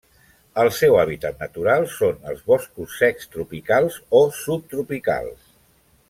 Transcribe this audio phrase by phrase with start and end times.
[0.61, 5.45] El seu hàbitat natural són els boscos secs tropicals o subtropicals.